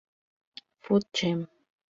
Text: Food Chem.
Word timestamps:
Food 0.79 1.03
Chem. 1.13 1.47